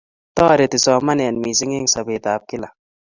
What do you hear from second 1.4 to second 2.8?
mising eng sobet ab kila